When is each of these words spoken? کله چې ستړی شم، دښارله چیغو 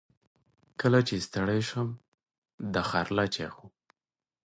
کله 0.81 0.99
چې 1.07 1.15
ستړی 1.25 1.61
شم، 1.69 1.89
دښارله 2.73 3.25
چیغو 3.33 3.65